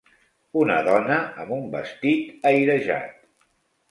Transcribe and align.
Una 0.61 0.77
dona 0.87 1.17
amb 1.43 1.53
un 1.57 1.69
vestit 1.75 2.49
airejat 2.53 3.15